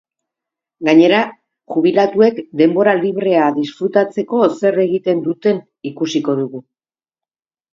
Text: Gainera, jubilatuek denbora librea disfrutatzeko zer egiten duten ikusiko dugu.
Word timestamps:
Gainera, 0.87 1.19
jubilatuek 1.75 2.39
denbora 2.61 2.95
librea 3.01 3.51
disfrutatzeko 3.59 4.41
zer 4.49 4.81
egiten 4.87 5.23
duten 5.29 5.61
ikusiko 5.91 6.39
dugu. 6.41 6.65